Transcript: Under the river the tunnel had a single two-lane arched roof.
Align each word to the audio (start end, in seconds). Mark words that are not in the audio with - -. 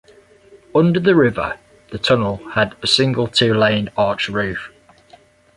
Under 0.73 0.99
the 0.99 1.13
river 1.15 1.59
the 1.91 1.99
tunnel 1.99 2.37
had 2.55 2.75
a 2.81 2.87
single 2.87 3.27
two-lane 3.27 3.91
arched 3.95 4.29
roof. 4.29 4.71